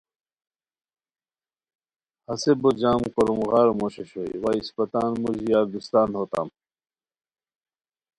ہسے 2.27 2.51
بو 2.61 2.69
جم 2.79 3.01
کوروم 3.13 3.41
غار 3.49 3.69
موش 3.77 3.95
اوشوئے 3.99 4.37
وا 4.41 4.51
اِسپہ 4.57 4.85
تان 4.91 5.11
موژی 5.21 5.45
یار 5.51 5.65
دوستان 5.73 6.09
ہوتام 6.19 6.47